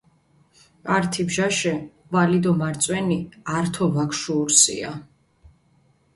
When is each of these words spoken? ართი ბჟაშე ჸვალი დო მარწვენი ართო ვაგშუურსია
ართი 0.95 1.21
ბჟაშე 1.27 1.73
ჸვალი 2.07 2.39
დო 2.43 2.51
მარწვენი 2.59 3.19
ართო 3.57 3.85
ვაგშუურსია 3.93 4.91